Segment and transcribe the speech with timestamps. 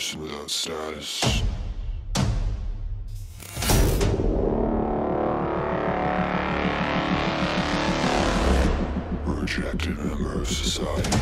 [0.00, 1.42] person without status.
[9.26, 11.19] Rejected member of society.